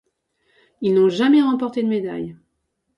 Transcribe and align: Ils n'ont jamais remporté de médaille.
Ils 0.81 0.95
n'ont 0.95 1.09
jamais 1.09 1.43
remporté 1.43 1.83
de 1.83 1.87
médaille. 1.87 2.35